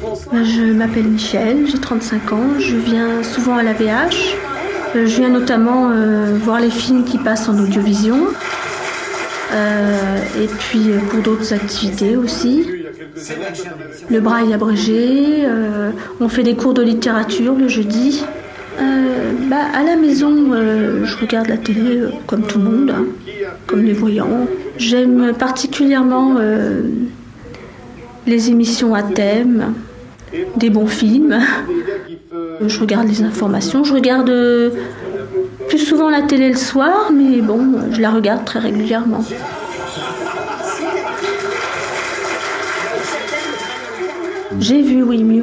bonsoir. 0.00 0.44
Je 0.44 0.72
m'appelle 0.72 1.08
Michel, 1.08 1.66
j'ai 1.66 1.78
35 1.78 2.32
ans, 2.32 2.58
je 2.58 2.76
viens 2.76 3.22
souvent 3.22 3.56
à 3.56 3.62
la 3.62 3.72
VH. 3.72 4.36
Euh, 4.96 5.06
je 5.06 5.16
viens 5.16 5.28
notamment 5.28 5.90
euh, 5.90 6.36
voir 6.40 6.60
les 6.60 6.70
films 6.70 7.04
qui 7.04 7.18
passent 7.18 7.48
en 7.48 7.58
audiovision. 7.58 8.26
Euh, 9.52 10.16
et 10.42 10.46
puis 10.46 10.90
pour 11.10 11.20
d'autres 11.20 11.52
activités 11.52 12.16
aussi. 12.16 12.66
Le 14.10 14.20
braille 14.20 14.52
abrégé, 14.52 15.46
on 16.20 16.28
fait 16.28 16.42
des 16.42 16.56
cours 16.56 16.74
de 16.74 16.82
littérature 16.82 17.54
le 17.54 17.68
jeudi. 17.68 18.24
bah, 18.78 19.56
à 19.72 19.84
la 19.84 19.94
maison, 19.94 20.52
je 21.04 21.16
regarde 21.18 21.46
la 21.46 21.56
télé 21.56 22.00
comme 22.26 22.42
tout 22.42 22.58
le 22.58 22.64
monde, 22.64 22.90
hein, 22.90 23.04
comme 23.66 23.84
les 23.84 23.92
voyants. 23.92 24.48
J'aime 24.78 25.32
particulièrement 25.38 26.36
les 28.26 28.50
émissions 28.50 28.94
à 28.94 29.02
thème, 29.02 29.74
des 30.56 30.70
bons 30.70 30.86
films. 30.86 31.38
Je 32.66 32.80
regarde 32.80 33.08
les 33.08 33.22
informations. 33.22 33.84
Je 33.84 33.92
regarde 33.92 34.30
euh, 34.30 34.70
plus 35.68 35.78
souvent 35.78 36.10
la 36.10 36.22
télé 36.22 36.48
le 36.48 36.56
soir, 36.56 37.10
mais 37.12 37.40
bon, 37.40 37.90
je 37.90 38.00
la 38.00 38.10
regarde 38.10 38.44
très 38.44 38.58
régulièrement. 38.58 39.24
J'ai 44.60 44.82
vu, 44.82 45.02
oui. 45.02 45.42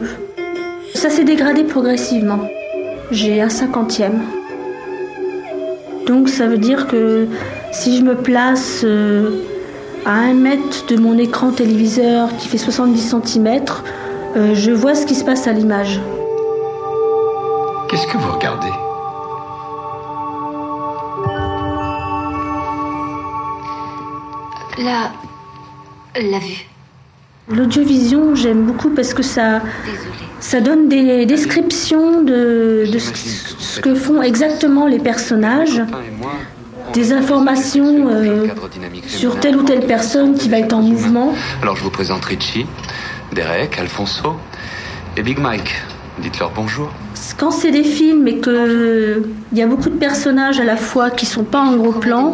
Ça 0.93 1.09
s'est 1.09 1.23
dégradé 1.23 1.63
progressivement. 1.63 2.47
J'ai 3.11 3.41
un 3.41 3.49
cinquantième. 3.49 4.21
Donc 6.07 6.29
ça 6.29 6.47
veut 6.47 6.57
dire 6.57 6.87
que 6.87 7.27
si 7.71 7.97
je 7.97 8.03
me 8.03 8.15
place 8.15 8.81
euh, 8.83 9.31
à 10.05 10.11
un 10.11 10.33
mètre 10.33 10.85
de 10.87 10.97
mon 10.97 11.17
écran 11.17 11.51
téléviseur 11.51 12.29
qui 12.37 12.47
fait 12.47 12.57
70 12.57 13.15
cm, 13.25 13.65
euh, 14.35 14.55
je 14.55 14.71
vois 14.71 14.95
ce 14.95 15.05
qui 15.05 15.15
se 15.15 15.23
passe 15.23 15.47
à 15.47 15.53
l'image. 15.53 15.99
Qu'est-ce 17.89 18.07
que 18.07 18.17
vous 18.17 18.31
regardez? 18.31 18.71
La... 24.77 25.11
la 26.15 26.39
vue. 26.39 26.65
L'audiovision, 27.49 28.33
j'aime 28.33 28.63
beaucoup 28.63 28.89
parce 28.89 29.13
que 29.13 29.23
ça, 29.23 29.61
ça 30.39 30.61
donne 30.61 30.87
des 30.87 31.25
descriptions 31.25 32.21
de, 32.21 32.85
de 32.91 32.99
ce 32.99 33.81
que 33.81 33.93
font 33.93 34.21
exactement 34.21 34.87
les 34.87 34.99
personnages 34.99 35.81
des 36.93 37.13
informations 37.13 38.07
euh, 38.07 38.47
sur 39.07 39.39
telle 39.39 39.55
ou 39.55 39.63
telle 39.63 39.85
personne 39.85 40.35
qui 40.35 40.49
va 40.49 40.59
être 40.59 40.73
en 40.73 40.81
mouvement. 40.81 41.33
Alors 41.61 41.75
je 41.75 41.83
vous 41.83 41.89
présente 41.89 42.25
Richie, 42.25 42.65
Derek, 43.33 43.77
Alfonso 43.77 44.35
et 45.17 45.23
Big 45.23 45.39
Mike. 45.39 45.73
Dites-leur 46.19 46.51
bonjour. 46.51 46.89
Quand 47.37 47.51
c'est 47.51 47.71
des 47.71 47.83
films 47.83 48.27
et 48.27 48.39
qu'il 48.39 49.23
y 49.53 49.61
a 49.61 49.67
beaucoup 49.67 49.89
de 49.89 49.97
personnages 49.97 50.59
à 50.59 50.63
la 50.63 50.75
fois 50.75 51.09
qui 51.09 51.25
sont 51.25 51.43
pas 51.43 51.61
en 51.61 51.75
gros 51.75 51.93
plan, 51.93 52.33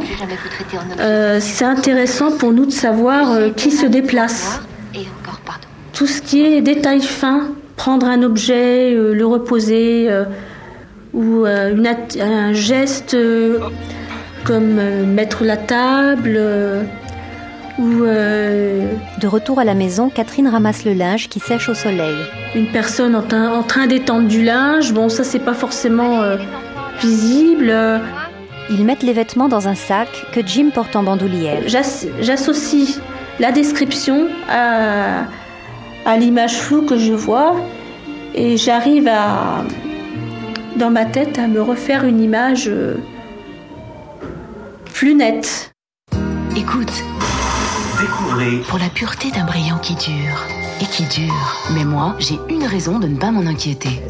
euh, 1.00 1.38
c'est 1.40 1.66
intéressant 1.66 2.32
pour 2.32 2.52
nous 2.52 2.66
de 2.66 2.72
savoir 2.72 3.32
euh, 3.32 3.50
qui 3.50 3.72
se 3.72 3.86
déplace. 3.86 4.62
Tout 5.94 6.08
ce 6.08 6.22
qui 6.22 6.42
est 6.42 6.62
détail 6.62 7.02
fin, 7.02 7.50
prendre 7.76 8.08
un 8.08 8.22
objet, 8.24 8.94
le 8.94 9.26
reposer, 9.26 10.08
ou 11.14 11.46
un 11.46 12.54
geste 12.54 13.16
comme 14.48 14.80
euh, 14.80 15.06
mettre 15.06 15.44
la 15.44 15.58
table 15.58 16.36
euh, 16.38 16.84
ou... 17.78 18.04
Euh, 18.04 18.94
de 19.20 19.28
retour 19.28 19.60
à 19.60 19.66
la 19.66 19.74
maison, 19.74 20.10
Catherine 20.10 20.48
ramasse 20.48 20.86
le 20.86 20.94
linge 20.94 21.28
qui 21.28 21.40
sèche 21.40 21.68
au 21.68 21.74
soleil. 21.74 22.16
Une 22.56 22.68
personne 22.68 23.14
en, 23.16 23.64
train 23.64 23.88
d'étendre 23.88 24.28
du 24.28 24.44
linge, 24.44 24.94
bon 24.94 25.10
ça 25.10 25.24
c'est 25.24 25.40
pas 25.40 25.54
forcément 25.54 26.22
visible. 27.02 27.74
Ils 28.70 28.84
mettent 28.86 29.04
les 29.04 29.14
vêtements 29.14 29.48
dans 29.50 29.68
un 29.68 29.76
sac 29.76 30.08
que 30.32 30.46
Jim 30.46 30.70
porte 30.74 30.96
en 30.96 31.04
bandoulière. 31.04 31.62
J'associe 31.68 33.00
la 33.40 33.52
description 33.52 34.28
à, 34.50 35.26
à 36.06 36.18
l'image 36.18 36.56
floue 36.56 36.84
que 36.84 36.98
je 36.98 37.14
vois 37.14 37.56
et 38.34 38.58
j'arrive 38.58 39.08
à, 39.08 39.64
dans 40.78 40.90
ma 40.90 41.06
tête, 41.06 41.38
à 41.38 41.48
me 41.48 41.62
refaire 41.62 42.06
une 42.06 42.22
image 42.22 42.72
plus 44.98 45.14
nette. 45.14 45.74
Écoute. 46.58 46.92
Découvrez. 48.02 48.64
Pour 48.68 48.80
la 48.80 48.90
pureté 48.90 49.30
d'un 49.30 49.46
brillant 49.46 49.78
qui 49.78 49.94
dure. 49.94 50.44
Et 50.82 50.86
qui 50.86 51.04
dure. 51.04 51.56
Mais 51.76 51.86
moi, 51.86 52.16
j'ai 52.18 52.40
une 52.50 52.64
raison 52.64 52.98
de 52.98 53.06
ne 53.06 53.16
pas 53.16 53.30
m'en 53.30 53.46
inquiéter. 53.46 54.02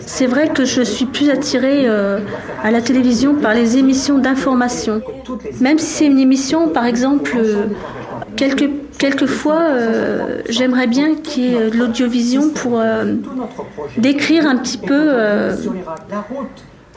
C'est 0.00 0.26
vrai 0.26 0.48
que 0.48 0.64
je 0.64 0.80
suis 0.80 1.04
plus 1.04 1.28
attirée 1.28 1.86
euh, 1.86 2.20
à 2.62 2.70
la 2.70 2.80
télévision 2.80 3.34
par 3.34 3.52
les 3.52 3.76
émissions 3.76 4.16
d'information. 4.16 5.02
Même 5.60 5.78
si 5.78 5.86
c'est 5.86 6.06
une 6.06 6.18
émission, 6.18 6.70
par 6.70 6.86
exemple, 6.86 7.32
euh, 7.36 7.66
quelques, 8.36 8.70
quelquefois, 8.96 9.60
euh, 9.60 10.40
j'aimerais 10.48 10.86
bien 10.86 11.14
qu'il 11.14 11.44
y 11.44 11.54
ait 11.54 11.70
de 11.70 11.76
l'audiovision 11.76 12.48
pour 12.48 12.80
décrire 13.98 14.46
un 14.46 14.56
petit 14.56 14.78
peu 14.78 15.10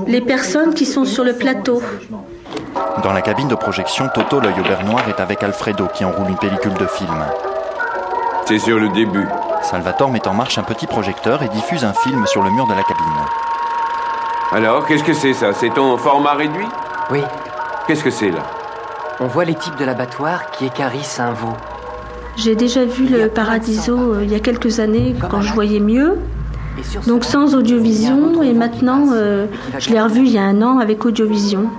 les 0.07 0.21
personnes 0.21 0.73
qui 0.73 0.85
sont 0.85 1.05
sur 1.05 1.23
le 1.23 1.33
plateau. 1.33 1.81
Dans 3.03 3.13
la 3.13 3.21
cabine 3.21 3.47
de 3.47 3.55
projection, 3.55 4.09
Toto, 4.13 4.39
l'œil 4.39 4.59
au 4.59 4.63
beurre 4.63 4.83
noir, 4.83 5.03
est 5.09 5.19
avec 5.19 5.43
Alfredo 5.43 5.87
qui 5.93 6.05
enroule 6.05 6.29
une 6.29 6.37
pellicule 6.37 6.73
de 6.73 6.85
film. 6.85 7.23
C'est 8.45 8.59
sur 8.59 8.79
le 8.79 8.89
début. 8.89 9.27
Salvatore 9.61 10.11
met 10.11 10.27
en 10.27 10.33
marche 10.33 10.57
un 10.57 10.63
petit 10.63 10.87
projecteur 10.87 11.41
et 11.43 11.49
diffuse 11.49 11.85
un 11.85 11.93
film 11.93 12.25
sur 12.27 12.43
le 12.43 12.49
mur 12.51 12.67
de 12.67 12.73
la 12.73 12.83
cabine. 12.83 13.05
Alors, 14.51 14.85
qu'est-ce 14.85 15.03
que 15.03 15.13
c'est 15.13 15.33
ça? 15.33 15.53
C'est 15.53 15.69
ton 15.69 15.97
format 15.97 16.33
réduit? 16.33 16.67
Oui. 17.09 17.21
Qu'est-ce 17.87 18.03
que 18.03 18.11
c'est 18.11 18.29
là? 18.29 18.43
On 19.19 19.27
voit 19.27 19.45
les 19.45 19.55
types 19.55 19.77
de 19.77 19.85
l'abattoir 19.85 20.51
qui 20.51 20.65
écarissent 20.65 21.19
un 21.19 21.31
veau. 21.31 21.53
J'ai 22.35 22.55
déjà 22.55 22.83
vu 22.83 23.07
le 23.07 23.29
Paradiso 23.29 23.95
euh, 23.95 24.23
il 24.23 24.31
y 24.31 24.35
a 24.35 24.39
quelques 24.39 24.79
années 24.79 25.15
quand 25.29 25.41
je 25.41 25.53
voyais 25.53 25.79
mieux. 25.79 26.17
Donc 27.07 27.23
sans 27.23 27.55
audiovision, 27.55 28.41
et 28.41 28.53
maintenant, 28.53 29.07
euh, 29.13 29.45
je 29.77 29.89
l'ai 29.89 30.01
revu 30.01 30.21
il 30.21 30.31
y 30.31 30.37
a 30.37 30.43
un 30.43 30.61
an 30.61 30.79
avec 30.79 31.05
audiovision. 31.05 31.69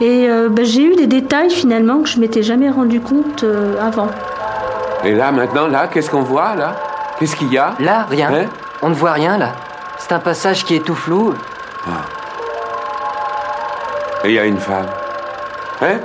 Et 0.00 0.28
euh, 0.28 0.48
bah, 0.48 0.64
j'ai 0.64 0.82
eu 0.82 0.96
des 0.96 1.06
détails 1.06 1.50
finalement 1.50 2.00
que 2.00 2.08
je 2.08 2.18
m'étais 2.18 2.42
jamais 2.42 2.68
rendu 2.68 3.00
compte 3.00 3.44
euh, 3.44 3.80
avant. 3.80 4.08
Et 5.04 5.14
là, 5.14 5.30
maintenant, 5.32 5.68
là, 5.68 5.86
qu'est-ce 5.86 6.10
qu'on 6.10 6.22
voit, 6.22 6.54
là? 6.56 6.76
Qu'est-ce 7.18 7.36
qu'il 7.36 7.52
y 7.52 7.58
a? 7.58 7.74
Là, 7.78 8.06
rien. 8.10 8.32
Hein? 8.32 8.46
On 8.82 8.88
ne 8.88 8.94
voit 8.94 9.12
rien, 9.12 9.38
là. 9.38 9.52
C'est 9.98 10.12
un 10.12 10.18
passage 10.18 10.64
qui 10.64 10.74
est 10.74 10.84
tout 10.84 10.94
flou. 10.94 11.34
Ah. 11.86 11.90
Et 14.24 14.30
il 14.30 14.34
y 14.34 14.38
a 14.38 14.44
une 14.44 14.58
femme. 14.58 14.86
Hein? 15.82 15.98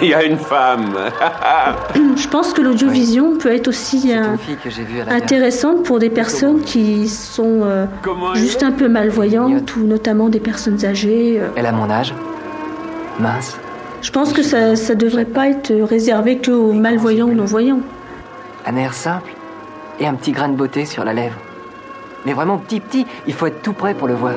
Il 0.00 0.08
y 0.08 0.14
a 0.14 0.24
une 0.24 0.38
femme. 0.38 0.96
Je 2.16 2.28
pense 2.28 2.52
que 2.52 2.62
l'audiovision 2.62 3.36
peut 3.36 3.52
être 3.52 3.68
aussi 3.68 4.12
euh, 4.12 4.36
intéressante 5.08 5.84
pour 5.84 5.98
des 5.98 6.10
personnes 6.10 6.62
qui 6.62 7.08
sont 7.08 7.60
euh, 7.62 7.86
juste 8.34 8.62
un 8.62 8.72
peu 8.72 8.88
malvoyantes 8.88 9.76
ou 9.76 9.80
notamment 9.80 10.28
des 10.28 10.40
personnes 10.40 10.84
âgées. 10.84 11.38
Euh. 11.40 11.48
Elle 11.56 11.66
a 11.66 11.72
mon 11.72 11.90
âge 11.90 12.14
Mince. 13.18 13.56
Je 14.00 14.10
pense 14.10 14.32
que 14.32 14.42
ça 14.42 14.70
ne 14.70 14.94
devrait 14.94 15.24
pas 15.24 15.48
être 15.48 15.72
réservé 15.72 16.38
qu'aux 16.38 16.72
malvoyants 16.72 17.28
ou 17.28 17.34
non-voyants. 17.34 17.80
Un 18.66 18.76
air 18.76 18.94
simple 18.94 19.32
et 20.00 20.06
un 20.06 20.14
petit 20.14 20.32
grain 20.32 20.48
de 20.48 20.56
beauté 20.56 20.86
sur 20.86 21.04
la 21.04 21.12
lèvre. 21.12 21.36
Mais 22.24 22.32
vraiment 22.32 22.58
petit 22.58 22.80
petit, 22.80 23.06
il 23.26 23.34
faut 23.34 23.46
être 23.46 23.62
tout 23.62 23.72
prêt 23.72 23.94
pour 23.94 24.08
le 24.08 24.14
voir. 24.14 24.34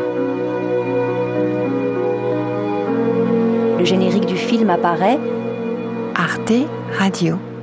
Le 3.78 3.86
générique 3.86 4.26
du 4.26 4.38
film 4.38 4.70
apparaît 4.70 5.20
Arte 6.16 6.66
Radio. 6.98 7.55